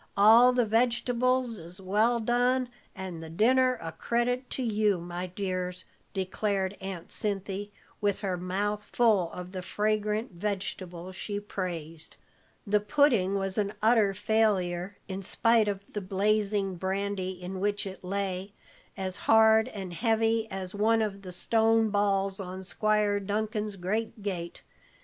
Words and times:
All 0.17 0.51
the 0.51 0.65
vegetables 0.65 1.59
is 1.59 1.79
well 1.79 2.19
done, 2.19 2.69
and 2.95 3.21
the 3.21 3.29
dinner 3.29 3.77
a 3.79 3.91
credit 3.91 4.49
to 4.49 4.63
you, 4.63 4.97
my 4.97 5.27
dears," 5.27 5.85
declared 6.11 6.75
Aunt 6.81 7.09
Cinthy, 7.11 7.71
with 8.01 8.21
her 8.21 8.35
mouth 8.35 8.83
full 8.91 9.31
of 9.31 9.51
the 9.51 9.61
fragrant 9.61 10.31
vegetable 10.31 11.11
she 11.11 11.39
praised. 11.39 12.15
The 12.65 12.79
pudding 12.79 13.35
was 13.35 13.59
an 13.59 13.73
utter 13.79 14.15
failure, 14.15 14.97
in 15.07 15.21
spite 15.21 15.67
of 15.67 15.93
the 15.93 16.01
blazing 16.01 16.77
brandy 16.77 17.39
in 17.39 17.59
which 17.59 17.85
it 17.85 18.03
lay 18.03 18.53
as 18.97 19.17
hard 19.29 19.67
and 19.67 19.93
heavy 19.93 20.49
as 20.49 20.73
one 20.73 21.03
of 21.03 21.21
the 21.21 21.31
stone 21.31 21.91
balls 21.91 22.39
on 22.39 22.63
Squire 22.63 23.19
Dunkin's 23.19 23.75
great 23.75 24.23
gate. 24.23 24.63